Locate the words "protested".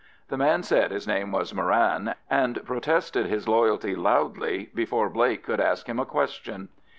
2.65-3.27